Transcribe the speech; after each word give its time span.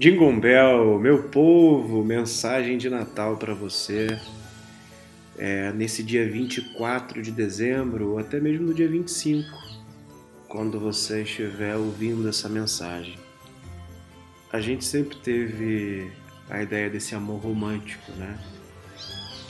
Jingle 0.00 0.40
Bell, 0.40 0.98
meu 0.98 1.24
povo, 1.24 2.02
mensagem 2.02 2.78
de 2.78 2.88
Natal 2.88 3.36
para 3.36 3.52
você. 3.52 4.18
É, 5.36 5.70
nesse 5.72 6.02
dia 6.02 6.26
24 6.26 7.20
de 7.20 7.30
dezembro, 7.30 8.12
ou 8.12 8.18
até 8.18 8.40
mesmo 8.40 8.68
no 8.68 8.72
dia 8.72 8.88
25, 8.88 9.46
quando 10.48 10.80
você 10.80 11.20
estiver 11.20 11.76
ouvindo 11.76 12.26
essa 12.26 12.48
mensagem. 12.48 13.18
A 14.50 14.58
gente 14.58 14.86
sempre 14.86 15.18
teve 15.18 16.10
a 16.48 16.62
ideia 16.62 16.88
desse 16.88 17.14
amor 17.14 17.42
romântico, 17.42 18.10
né? 18.12 18.38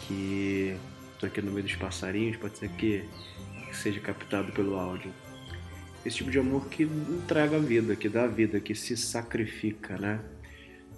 Que 0.08 0.74
tô 1.20 1.26
aqui 1.26 1.40
no 1.40 1.52
meio 1.52 1.62
dos 1.64 1.76
passarinhos, 1.76 2.36
pode 2.38 2.58
ser 2.58 2.70
que, 2.70 3.04
que 3.68 3.76
seja 3.76 4.00
captado 4.00 4.50
pelo 4.50 4.74
áudio. 4.74 5.12
Esse 6.04 6.16
tipo 6.16 6.30
de 6.32 6.40
amor 6.40 6.66
que 6.66 6.82
entrega 6.82 7.56
a 7.56 7.60
vida, 7.60 7.94
que 7.94 8.08
dá 8.08 8.24
a 8.24 8.26
vida, 8.26 8.58
que 8.58 8.74
se 8.74 8.96
sacrifica, 8.96 9.96
né? 9.96 10.18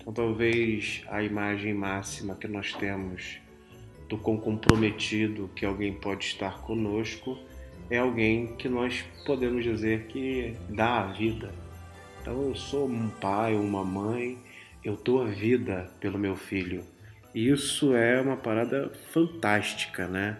Então, 0.03 0.13
talvez 0.13 1.05
a 1.09 1.23
imagem 1.23 1.73
máxima 1.73 2.35
que 2.35 2.49
nós 2.49 2.73
temos 2.73 3.39
do 4.09 4.19
quão 4.19 4.37
comprometido 4.37 5.49
que 5.55 5.65
alguém 5.65 5.95
pode 5.95 6.25
estar 6.25 6.61
conosco 6.63 7.39
é 7.89 7.99
alguém 7.99 8.57
que 8.57 8.69
nós 8.69 9.05
podemos 9.25 9.63
dizer 9.63 10.07
que 10.09 10.57
dá 10.69 11.03
a 11.03 11.13
vida. 11.13 11.55
Então, 12.21 12.49
eu 12.49 12.55
sou 12.57 12.89
um 12.89 13.09
pai, 13.09 13.55
uma 13.55 13.85
mãe, 13.85 14.37
eu 14.85 14.97
dou 14.97 15.23
a 15.23 15.27
vida 15.27 15.89
pelo 16.01 16.19
meu 16.19 16.35
filho. 16.35 16.85
Isso 17.33 17.95
é 17.95 18.21
uma 18.21 18.37
parada 18.37 18.91
fantástica, 19.13 20.09
né? 20.09 20.37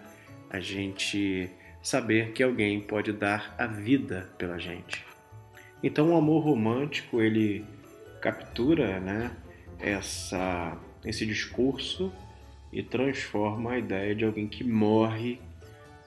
A 0.49 0.59
gente 0.59 1.49
saber 1.81 2.33
que 2.33 2.43
alguém 2.43 2.81
pode 2.81 3.13
dar 3.13 3.55
a 3.57 3.65
vida 3.65 4.29
pela 4.37 4.59
gente. 4.59 5.05
Então, 5.81 6.11
o 6.11 6.17
amor 6.17 6.43
romântico 6.43 7.21
ele 7.21 7.65
captura, 8.21 8.99
né, 8.99 9.31
essa, 9.83 10.77
esse 11.03 11.25
discurso 11.25 12.11
e 12.71 12.81
transforma 12.81 13.73
a 13.73 13.77
ideia 13.77 14.15
de 14.15 14.23
alguém 14.23 14.47
que 14.47 14.63
morre 14.63 15.39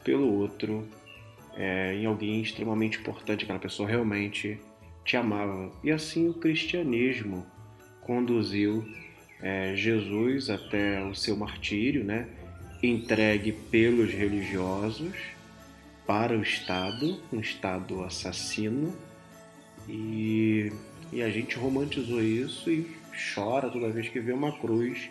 pelo 0.03 0.33
outro 0.33 0.89
é, 1.57 1.95
em 1.95 2.07
alguém 2.07 2.41
extremamente 2.41 2.99
importante, 2.99 3.45
aquela 3.45 3.59
pessoa 3.59 3.89
realmente 3.89 4.59
te 5.05 5.17
amava. 5.17 5.71
E 5.85 5.91
assim 5.91 6.29
o 6.29 6.35
cristianismo 6.35 7.47
conduziu 8.01 8.87
é, 9.41 9.75
Jesus 9.77 10.51
até 10.51 11.03
o 11.05 11.15
seu 11.15 11.37
martírio, 11.37 12.05
né? 12.05 12.29
entregue 12.83 13.53
pelos 13.53 14.13
religiosos 14.13 15.17
para 16.07 16.37
o 16.37 16.43
Estado, 16.43 17.21
um 17.33 17.41
Estado 17.41 18.05
assassino, 18.05 18.95
e, 19.89 20.71
e 21.13 21.23
a 21.23 21.31
gente 21.31 21.57
romantizou 21.57 22.23
isso 22.23 22.71
e 22.71 22.87
chora 23.34 23.70
toda 23.70 23.91
vez 23.91 24.09
que 24.09 24.20
vê 24.20 24.33
uma 24.33 24.53
cruz 24.53 25.11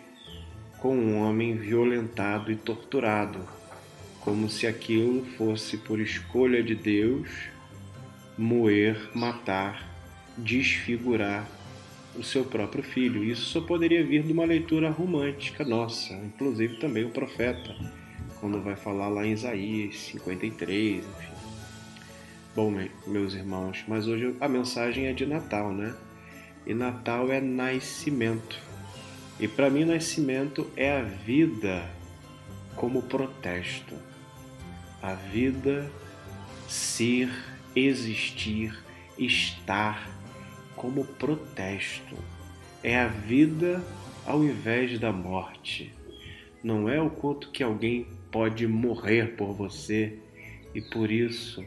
com 0.78 0.96
um 0.96 1.22
homem 1.22 1.56
violentado 1.56 2.52
e 2.52 2.56
torturado, 2.56 3.40
como 4.20 4.48
se 4.48 4.66
aquilo 4.66 5.24
fosse 5.36 5.76
por 5.78 6.00
escolha 6.00 6.62
de 6.62 6.74
Deus 6.74 7.28
moer, 8.36 9.10
matar, 9.14 9.88
desfigurar 10.36 11.48
o 12.14 12.22
seu 12.22 12.44
próprio 12.44 12.82
filho. 12.82 13.24
Isso 13.24 13.46
só 13.46 13.60
poderia 13.60 14.04
vir 14.04 14.22
de 14.22 14.32
uma 14.32 14.44
leitura 14.44 14.90
romântica 14.90 15.64
nossa, 15.64 16.14
inclusive 16.14 16.76
também 16.76 17.04
o 17.04 17.10
profeta, 17.10 17.74
quando 18.40 18.60
vai 18.60 18.76
falar 18.76 19.08
lá 19.08 19.26
em 19.26 19.32
Isaías 19.32 19.96
53, 19.98 21.04
enfim. 21.04 21.36
Bom, 22.54 22.72
meus 23.06 23.34
irmãos, 23.34 23.84
mas 23.86 24.06
hoje 24.06 24.34
a 24.40 24.48
mensagem 24.48 25.06
é 25.06 25.12
de 25.12 25.26
Natal, 25.26 25.72
né? 25.72 25.94
E 26.66 26.74
Natal 26.74 27.30
é 27.30 27.40
nascimento. 27.40 28.60
E 29.38 29.46
para 29.46 29.70
mim, 29.70 29.84
nascimento 29.84 30.68
é 30.76 30.98
a 30.98 31.02
vida 31.02 31.88
como 32.74 33.02
protesto. 33.02 33.94
A 35.00 35.14
vida 35.14 35.88
ser, 36.66 37.30
existir, 37.76 38.76
estar 39.16 40.10
como 40.74 41.04
protesto. 41.04 42.16
É 42.82 42.98
a 42.98 43.06
vida 43.06 43.80
ao 44.26 44.42
invés 44.42 44.98
da 44.98 45.12
morte. 45.12 45.94
Não 46.64 46.88
é 46.88 47.00
o 47.00 47.08
quanto 47.08 47.52
que 47.52 47.62
alguém 47.62 48.08
pode 48.32 48.66
morrer 48.66 49.36
por 49.36 49.52
você 49.52 50.18
e 50.74 50.80
por 50.80 51.12
isso 51.12 51.64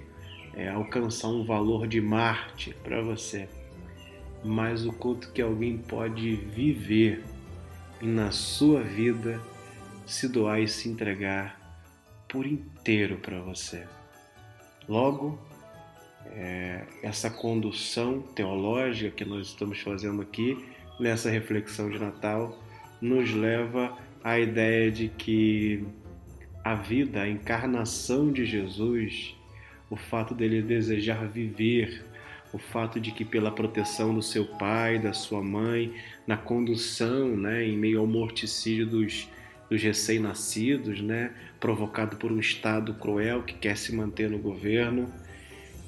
é, 0.53 0.67
alcançar 0.67 1.29
um 1.29 1.45
valor 1.45 1.87
de 1.87 2.01
Marte 2.01 2.75
para 2.83 3.01
você 3.01 3.47
mas 4.43 4.85
o 4.85 4.93
quanto 4.93 5.31
que 5.31 5.41
alguém 5.41 5.77
pode 5.77 6.35
viver 6.35 7.23
na 8.01 8.31
sua 8.31 8.81
vida, 8.81 9.39
se 10.05 10.27
doar 10.27 10.61
e 10.61 10.67
se 10.67 10.89
entregar 10.89 11.59
por 12.27 12.45
inteiro 12.45 13.17
para 13.17 13.39
você. 13.41 13.85
Logo, 14.87 15.39
é, 16.27 16.85
essa 17.03 17.29
condução 17.29 18.21
teológica 18.21 19.11
que 19.11 19.25
nós 19.25 19.47
estamos 19.47 19.79
fazendo 19.81 20.21
aqui 20.21 20.57
nessa 20.99 21.29
reflexão 21.29 21.89
de 21.89 21.99
Natal 21.99 22.57
nos 23.01 23.31
leva 23.33 23.97
à 24.23 24.39
ideia 24.39 24.91
de 24.91 25.09
que 25.09 25.85
a 26.63 26.75
vida, 26.75 27.21
a 27.21 27.29
encarnação 27.29 28.31
de 28.31 28.45
Jesus, 28.45 29.35
o 29.89 29.95
fato 29.95 30.35
dele 30.35 30.61
desejar 30.61 31.27
viver 31.27 32.05
o 32.51 32.57
fato 32.57 32.99
de 32.99 33.11
que 33.11 33.23
pela 33.23 33.51
proteção 33.51 34.13
do 34.13 34.21
seu 34.21 34.45
pai, 34.45 34.97
da 34.97 35.13
sua 35.13 35.41
mãe, 35.41 35.93
na 36.25 36.37
condução, 36.37 37.35
né, 37.35 37.65
em 37.65 37.77
meio 37.77 37.99
ao 37.99 38.07
morticídio 38.07 38.87
dos, 38.87 39.27
dos 39.69 39.81
recém-nascidos, 39.81 41.01
né, 41.01 41.31
provocado 41.59 42.15
por 42.17 42.31
um 42.31 42.39
Estado 42.39 42.93
cruel 42.95 43.43
que 43.43 43.53
quer 43.53 43.77
se 43.77 43.93
manter 43.93 44.29
no 44.29 44.39
governo, 44.39 45.11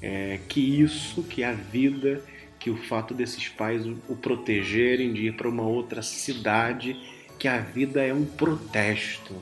é, 0.00 0.38
que 0.48 0.60
isso, 0.60 1.22
que 1.22 1.42
a 1.42 1.52
vida, 1.52 2.22
que 2.58 2.70
o 2.70 2.76
fato 2.76 3.12
desses 3.12 3.48
pais 3.48 3.86
o, 3.86 3.96
o 4.08 4.16
protegerem 4.16 5.12
de 5.12 5.26
ir 5.26 5.36
para 5.36 5.48
uma 5.48 5.62
outra 5.62 6.02
cidade, 6.02 6.96
que 7.38 7.48
a 7.48 7.58
vida 7.58 8.02
é 8.02 8.14
um 8.14 8.24
protesto, 8.24 9.34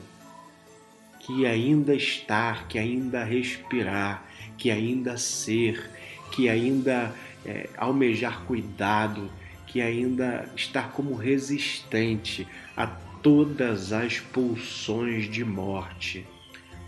que 1.19 1.45
ainda 1.45 1.93
estar, 1.93 2.67
que 2.67 2.79
ainda 2.79 3.23
respirar, 3.23 4.25
que 4.57 4.71
ainda 4.71 5.17
ser, 5.17 5.87
que 6.31 6.49
ainda 6.49 7.13
é, 7.45 7.69
almejar 7.77 8.43
cuidado, 8.45 9.29
que 9.67 9.81
ainda 9.81 10.49
estar 10.55 10.91
como 10.91 11.13
resistente 11.15 12.47
a 12.75 12.87
todas 12.87 13.93
as 13.93 14.19
pulsões 14.19 15.29
de 15.29 15.45
morte, 15.45 16.25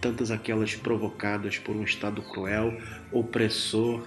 tantas 0.02 0.32
aquelas 0.32 0.76
provocadas 0.76 1.58
por 1.58 1.76
um 1.76 1.84
Estado 1.84 2.22
cruel, 2.22 2.78
opressor, 3.12 4.04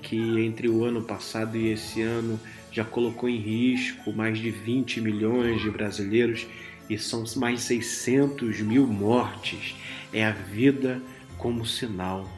que 0.00 0.16
entre 0.16 0.68
o 0.68 0.84
ano 0.84 1.02
passado 1.02 1.56
e 1.56 1.68
esse 1.68 2.02
ano 2.02 2.38
já 2.70 2.84
colocou 2.84 3.28
em 3.28 3.38
risco 3.38 4.12
mais 4.12 4.38
de 4.38 4.50
20 4.50 5.00
milhões 5.00 5.62
de 5.62 5.70
brasileiros 5.70 6.46
e 6.88 6.98
são 6.98 7.24
mais 7.36 7.62
600 7.62 8.60
mil 8.60 8.86
mortes. 8.86 9.74
É 10.12 10.24
a 10.24 10.32
vida 10.32 11.00
como 11.38 11.64
sinal 11.64 12.28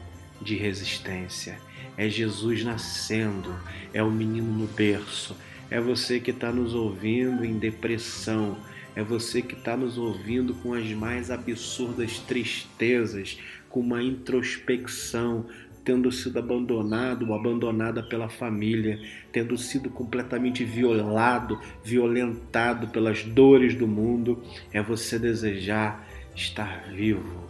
de 0.41 0.55
resistência. 0.55 1.59
É 1.97 2.07
Jesus 2.09 2.63
nascendo, 2.63 3.55
é 3.93 4.03
o 4.03 4.11
menino 4.11 4.51
no 4.51 4.67
berço, 4.67 5.35
é 5.69 5.79
você 5.81 6.19
que 6.19 6.31
está 6.31 6.51
nos 6.51 6.73
ouvindo 6.73 7.43
em 7.43 7.57
depressão, 7.57 8.57
é 8.95 9.03
você 9.03 9.41
que 9.41 9.53
está 9.53 9.75
nos 9.75 9.97
ouvindo 9.97 10.53
com 10.55 10.73
as 10.73 10.89
mais 10.91 11.29
absurdas 11.29 12.19
tristezas, 12.19 13.37
com 13.69 13.81
uma 13.81 14.01
introspecção, 14.01 15.45
tendo 15.87 16.11
sido 16.11 16.37
abandonado 16.37 17.27
ou 17.27 17.33
abandonada 17.33 18.03
pela 18.03 18.27
família, 18.27 18.99
tendo 19.31 19.57
sido 19.57 19.89
completamente 19.89 20.65
violado, 20.65 21.59
violentado 21.83 22.87
pelas 22.87 23.23
dores 23.23 23.73
do 23.73 23.87
mundo, 23.87 24.43
é 24.73 24.81
você 24.81 25.17
desejar 25.17 26.05
estar 26.35 26.89
vivo, 26.91 27.49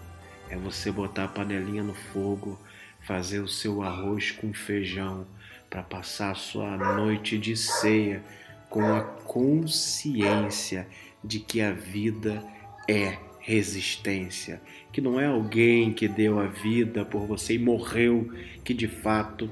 é 0.50 0.56
você 0.56 0.92
botar 0.92 1.24
a 1.24 1.28
panelinha 1.28 1.82
no 1.82 1.94
fogo, 1.94 2.60
fazer 3.08 3.40
o 3.40 3.48
seu 3.48 3.82
arroz 3.82 4.32
com 4.32 4.54
feijão, 4.54 5.26
para 5.70 5.82
passar 5.82 6.32
a 6.32 6.36
sua 6.36 6.76
noite 6.76 7.38
de 7.38 7.56
ceia 7.56 8.22
com 8.70 8.86
a 8.94 9.02
consciência 9.02 10.86
de 11.24 11.40
que 11.40 11.62
a 11.62 11.72
vida 11.72 12.44
é 12.86 13.18
resistência, 13.40 14.62
que 14.92 15.00
não 15.00 15.18
é 15.18 15.26
alguém 15.26 15.94
que 15.94 16.06
deu 16.06 16.38
a 16.38 16.48
vida 16.48 17.06
por 17.06 17.26
você 17.26 17.54
e 17.54 17.60
morreu 17.60 18.30
que 18.62 18.74
de 18.74 18.90
fato 18.90 19.50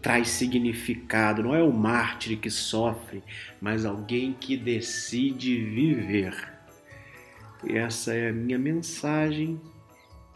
traz 0.00 0.30
significado, 0.30 1.42
não 1.42 1.54
é 1.54 1.62
o 1.62 1.72
mártir 1.72 2.38
que 2.38 2.50
sofre, 2.50 3.22
mas 3.60 3.84
alguém 3.84 4.32
que 4.32 4.56
decide 4.56 5.62
viver. 5.62 6.34
E 7.68 7.76
essa 7.76 8.14
é 8.14 8.30
a 8.30 8.32
minha 8.32 8.58
mensagem 8.58 9.60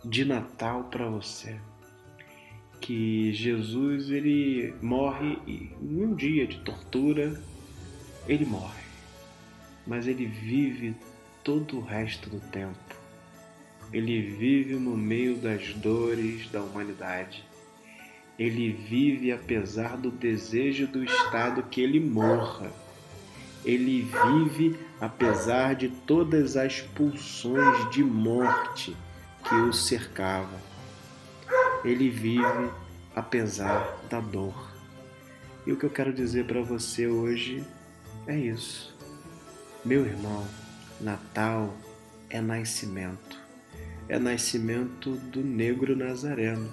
de 0.05 0.23
Natal 0.25 0.85
para 0.85 1.09
você 1.09 1.57
que 2.87 3.33
Jesus 3.33 4.11
ele 4.13 4.73
morre 4.81 5.37
em 5.45 5.75
um 5.83 6.15
dia 6.15 6.47
de 6.47 6.61
tortura, 6.61 7.43
ele 8.29 8.47
morre. 8.47 8.87
mas 9.85 10.07
ele 10.07 10.25
vive 10.25 10.95
todo 11.43 11.79
o 11.79 11.81
resto 11.81 12.31
do 12.31 12.39
tempo. 12.39 12.79
Ele 13.93 14.21
vive 14.21 14.75
no 14.75 14.97
meio 14.97 15.37
das 15.37 15.75
dores 15.75 16.49
da 16.51 16.61
humanidade. 16.61 17.45
Ele 18.39 18.71
vive 18.71 19.33
apesar 19.33 19.97
do 19.97 20.11
desejo 20.11 20.87
do 20.87 21.03
Estado 21.03 21.65
que 21.65 21.81
ele 21.81 21.99
morra. 21.99 22.71
Ele 23.65 24.03
vive 24.03 24.77
apesar 25.01 25.75
de 25.75 25.89
todas 25.89 26.57
as 26.57 26.81
pulsões 26.83 27.91
de 27.91 28.05
morte 28.05 28.97
que 29.43 29.55
o 29.57 29.73
cercavam. 29.73 30.76
Ele 31.85 32.11
vive 32.11 32.71
apesar 33.15 33.99
da 34.11 34.21
dor. 34.21 34.73
E 35.67 35.73
o 35.73 35.77
que 35.77 35.85
eu 35.85 35.91
quero 35.91 36.13
dizer 36.13 36.47
para 36.47 36.63
você 36.63 37.07
hoje 37.07 37.65
é 38.27 38.37
isso. 38.37 38.95
Meu 39.85 40.05
irmão, 40.05 40.47
Natal 41.01 41.75
é 42.29 42.41
nascimento. 42.41 43.39
É 44.09 44.19
nascimento 44.19 45.13
do 45.17 45.43
negro 45.43 45.97
nazareno. 45.97 46.71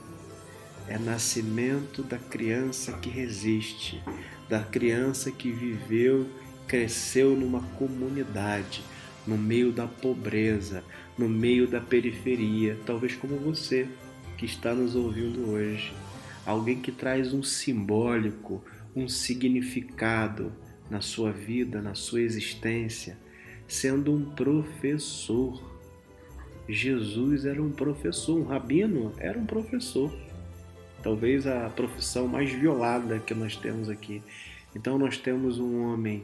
É 0.87 0.97
nascimento 0.97 2.03
da 2.03 2.17
criança 2.17 2.91
que 2.93 3.09
resiste, 3.09 4.03
da 4.49 4.59
criança 4.61 5.31
que 5.31 5.49
viveu, 5.49 6.27
cresceu 6.67 7.35
numa 7.35 7.61
comunidade, 7.77 8.83
no 9.25 9.37
meio 9.37 9.71
da 9.71 9.87
pobreza, 9.87 10.83
no 11.17 11.29
meio 11.29 11.67
da 11.67 11.79
periferia, 11.79 12.77
talvez 12.85 13.15
como 13.15 13.37
você 13.37 13.87
que 14.43 14.47
está 14.47 14.73
nos 14.73 14.93
ouvindo 14.93 15.51
hoje 15.51 15.93
alguém 16.45 16.81
que 16.81 16.91
traz 16.91 17.33
um 17.33 17.41
simbólico, 17.41 18.61
um 18.93 19.07
significado 19.07 20.51
na 20.89 20.99
sua 20.99 21.31
vida, 21.31 21.81
na 21.81 21.95
sua 21.95 22.19
existência, 22.19 23.17
sendo 23.65 24.13
um 24.13 24.25
professor. 24.31 25.63
Jesus 26.67 27.45
era 27.45 27.63
um 27.63 27.71
professor, 27.71 28.37
um 28.37 28.43
rabino 28.43 29.13
era 29.17 29.39
um 29.39 29.45
professor. 29.45 30.13
Talvez 31.01 31.47
a 31.47 31.69
profissão 31.69 32.27
mais 32.27 32.51
violada 32.51 33.19
que 33.19 33.33
nós 33.33 33.55
temos 33.55 33.87
aqui. 33.87 34.21
Então 34.75 34.97
nós 34.97 35.17
temos 35.17 35.57
um 35.57 35.83
homem 35.83 36.21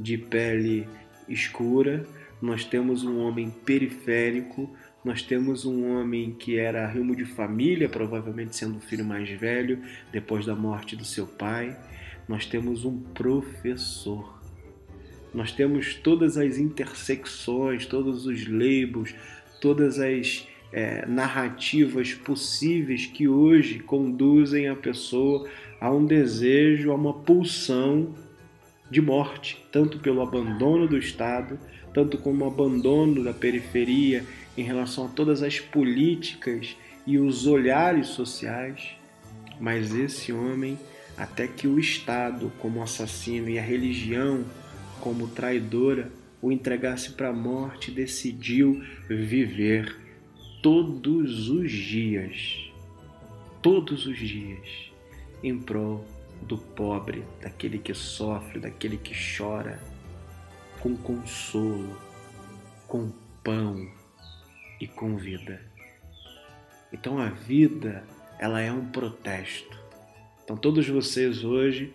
de 0.00 0.16
pele 0.16 0.88
escura, 1.28 2.06
nós 2.40 2.64
temos 2.64 3.04
um 3.04 3.18
homem 3.18 3.50
periférico, 3.50 4.74
nós 5.04 5.22
temos 5.22 5.64
um 5.64 5.90
homem 5.92 6.32
que 6.32 6.58
era 6.58 6.86
rimo 6.86 7.14
de 7.14 7.24
família, 7.24 7.88
provavelmente 7.88 8.56
sendo 8.56 8.78
o 8.78 8.80
filho 8.80 9.04
mais 9.04 9.30
velho, 9.30 9.80
depois 10.12 10.44
da 10.44 10.54
morte 10.54 10.96
do 10.96 11.04
seu 11.04 11.26
pai. 11.26 11.76
Nós 12.28 12.44
temos 12.44 12.84
um 12.84 12.98
professor. 12.98 14.38
Nós 15.32 15.52
temos 15.52 15.94
todas 15.94 16.36
as 16.36 16.58
intersecções, 16.58 17.86
todos 17.86 18.26
os 18.26 18.46
labels, 18.46 19.14
todas 19.60 19.98
as 19.98 20.46
é, 20.72 21.06
narrativas 21.06 22.12
possíveis 22.12 23.06
que 23.06 23.28
hoje 23.28 23.78
conduzem 23.78 24.68
a 24.68 24.76
pessoa 24.76 25.48
a 25.80 25.90
um 25.90 26.04
desejo, 26.04 26.90
a 26.90 26.94
uma 26.94 27.14
pulsão 27.14 28.14
de 28.90 29.00
morte, 29.00 29.62
tanto 29.70 29.98
pelo 29.98 30.22
abandono 30.22 30.88
do 30.88 30.96
Estado, 30.96 31.58
tanto 31.92 32.18
como 32.18 32.44
o 32.44 32.48
abandono 32.48 33.22
da 33.22 33.32
periferia 33.32 34.24
em 34.56 34.62
relação 34.62 35.06
a 35.06 35.08
todas 35.08 35.42
as 35.42 35.60
políticas 35.60 36.76
e 37.06 37.18
os 37.18 37.46
olhares 37.46 38.08
sociais, 38.08 38.96
mas 39.60 39.94
esse 39.94 40.32
homem, 40.32 40.78
até 41.16 41.46
que 41.46 41.66
o 41.66 41.78
Estado, 41.78 42.52
como 42.58 42.82
assassino, 42.82 43.48
e 43.48 43.58
a 43.58 43.62
religião, 43.62 44.44
como 45.00 45.28
traidora, 45.28 46.10
o 46.40 46.52
entregasse 46.52 47.12
para 47.12 47.30
a 47.30 47.32
morte, 47.32 47.90
decidiu 47.90 48.82
viver 49.08 49.96
todos 50.62 51.48
os 51.48 51.70
dias, 51.70 52.70
todos 53.60 54.06
os 54.06 54.18
dias, 54.18 54.92
em 55.42 55.58
prol 55.58 56.04
do 56.42 56.58
pobre, 56.58 57.24
daquele 57.40 57.78
que 57.78 57.94
sofre, 57.94 58.60
daquele 58.60 58.96
que 58.96 59.14
chora, 59.36 59.80
com 60.80 60.96
consolo, 60.96 61.96
com 62.86 63.12
pão, 63.42 63.88
e 64.80 64.86
com 64.86 65.16
vida. 65.16 65.60
Então 66.92 67.18
a 67.18 67.28
vida, 67.28 68.04
ela 68.38 68.60
é 68.60 68.72
um 68.72 68.86
protesto. 68.86 69.76
Então 70.44 70.56
todos 70.56 70.88
vocês 70.88 71.44
hoje 71.44 71.92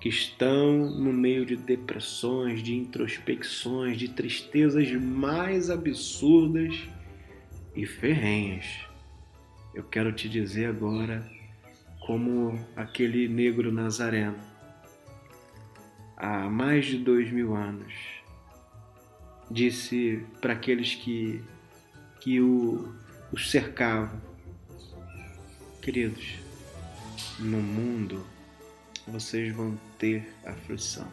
que 0.00 0.08
estão 0.08 0.88
no 0.90 1.12
meio 1.12 1.44
de 1.44 1.56
depressões, 1.56 2.62
de 2.62 2.74
introspecções, 2.74 3.98
de 3.98 4.08
tristezas 4.08 4.90
mais 4.92 5.68
absurdas 5.68 6.88
e 7.76 7.84
ferrenhas. 7.84 8.64
Eu 9.74 9.84
quero 9.84 10.10
te 10.10 10.26
dizer 10.26 10.66
agora, 10.66 11.30
como 12.10 12.58
aquele 12.74 13.28
negro 13.28 13.70
nazareno, 13.70 14.36
há 16.16 16.50
mais 16.50 16.86
de 16.86 16.98
dois 16.98 17.30
mil 17.30 17.54
anos, 17.54 17.94
disse 19.48 20.26
para 20.40 20.54
aqueles 20.54 20.96
que 20.96 21.40
que 22.20 22.40
o, 22.40 22.92
os 23.30 23.48
cercavam. 23.48 24.20
Queridos, 25.80 26.40
no 27.38 27.58
mundo 27.58 28.26
vocês 29.06 29.54
vão 29.54 29.78
ter 29.96 30.34
aflição. 30.44 31.06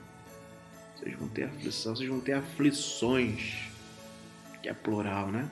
Vocês 0.96 1.16
vão 1.16 1.30
ter 1.30 1.44
aflição, 1.44 1.96
vocês 1.96 2.10
vão 2.10 2.20
ter 2.20 2.34
aflições, 2.34 3.70
que 4.64 4.68
é 4.68 4.74
plural, 4.74 5.32
né? 5.32 5.48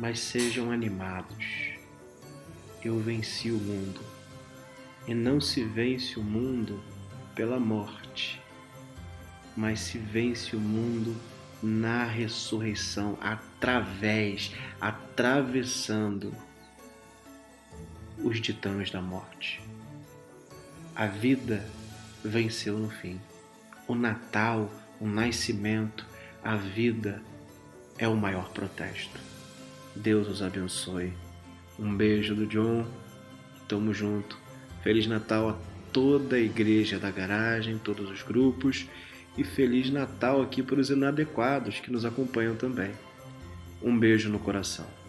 Mas 0.00 0.18
sejam 0.18 0.72
animados. 0.72 1.71
Eu 2.84 2.98
venci 2.98 3.50
o 3.50 3.58
mundo. 3.58 4.00
E 5.06 5.14
não 5.14 5.40
se 5.40 5.64
vence 5.64 6.18
o 6.18 6.22
mundo 6.22 6.82
pela 7.34 7.58
morte, 7.58 8.40
mas 9.56 9.80
se 9.80 9.98
vence 9.98 10.54
o 10.54 10.60
mundo 10.60 11.16
na 11.62 12.04
ressurreição, 12.04 13.16
através, 13.20 14.52
atravessando 14.80 16.34
os 18.18 18.40
titãs 18.40 18.90
da 18.90 19.00
morte. 19.00 19.60
A 20.94 21.06
vida 21.06 21.64
venceu 22.24 22.78
no 22.78 22.90
fim. 22.90 23.20
O 23.86 23.94
Natal, 23.94 24.70
o 25.00 25.06
nascimento, 25.06 26.06
a 26.42 26.56
vida 26.56 27.22
é 27.98 28.08
o 28.08 28.16
maior 28.16 28.50
protesto. 28.50 29.18
Deus 29.94 30.28
os 30.28 30.42
abençoe. 30.42 31.12
Um 31.78 31.94
beijo 31.94 32.34
do 32.34 32.46
John. 32.46 32.86
Tamo 33.68 33.92
junto. 33.92 34.38
Feliz 34.82 35.06
Natal 35.06 35.48
a 35.50 35.58
toda 35.92 36.36
a 36.36 36.40
igreja 36.40 36.98
da 36.98 37.10
garagem, 37.10 37.78
todos 37.78 38.10
os 38.10 38.22
grupos 38.22 38.86
e 39.36 39.44
Feliz 39.44 39.90
Natal 39.90 40.42
aqui 40.42 40.62
para 40.62 40.80
os 40.80 40.90
inadequados 40.90 41.80
que 41.80 41.90
nos 41.90 42.04
acompanham 42.04 42.54
também. 42.54 42.90
Um 43.82 43.98
beijo 43.98 44.28
no 44.28 44.38
coração. 44.38 45.01